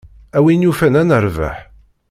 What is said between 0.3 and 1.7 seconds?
A win yufan ad nerbeḥ.